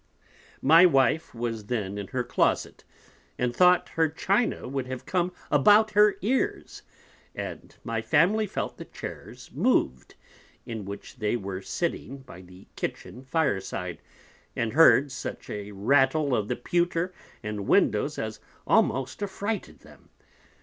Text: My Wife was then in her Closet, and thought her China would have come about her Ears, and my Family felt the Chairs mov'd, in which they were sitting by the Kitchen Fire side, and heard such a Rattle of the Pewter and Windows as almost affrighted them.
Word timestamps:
My 0.63 0.83
Wife 0.87 1.35
was 1.35 1.67
then 1.67 1.99
in 1.99 2.07
her 2.07 2.23
Closet, 2.23 2.83
and 3.37 3.55
thought 3.55 3.89
her 3.89 4.09
China 4.09 4.67
would 4.67 4.87
have 4.87 5.05
come 5.05 5.31
about 5.51 5.91
her 5.91 6.15
Ears, 6.23 6.81
and 7.35 7.75
my 7.83 8.01
Family 8.01 8.47
felt 8.47 8.77
the 8.79 8.85
Chairs 8.85 9.51
mov'd, 9.53 10.15
in 10.65 10.85
which 10.85 11.17
they 11.17 11.35
were 11.35 11.61
sitting 11.61 12.21
by 12.23 12.41
the 12.41 12.65
Kitchen 12.75 13.23
Fire 13.25 13.61
side, 13.61 14.01
and 14.55 14.73
heard 14.73 15.11
such 15.11 15.51
a 15.51 15.71
Rattle 15.71 16.33
of 16.35 16.47
the 16.47 16.55
Pewter 16.55 17.13
and 17.43 17.67
Windows 17.67 18.17
as 18.17 18.39
almost 18.65 19.21
affrighted 19.21 19.81
them. 19.81 20.09